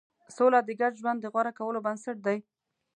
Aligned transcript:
سوله 0.35 0.59
د 0.63 0.69
ګډ 0.81 0.93
ژوند 1.01 1.19
د 1.21 1.25
غوره 1.33 1.51
کولو 1.59 1.79
بنسټ 1.85 2.17
دی. 2.27 2.37